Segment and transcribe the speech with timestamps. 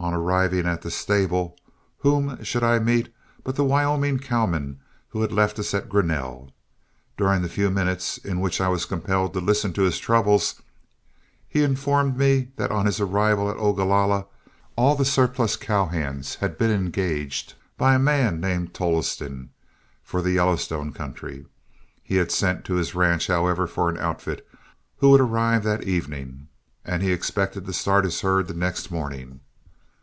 [0.00, 1.58] On arriving at the stable,
[1.98, 6.52] whom should I meet but the Wyoming cowman who had left us at Grinnell.
[7.16, 10.62] During the few minutes in which I was compelled to listen to his troubles,
[11.48, 14.26] he informed me that on his arrival at Ogalalla,
[14.76, 19.50] all the surplus cow hands had been engaged by a man named Tolleston
[20.04, 21.44] for the Yellowstone country.
[22.04, 24.46] He had sent to his ranch, however, for an outfit
[24.98, 26.46] who would arrive that evening,
[26.84, 29.40] and he expected to start his herd the next morning.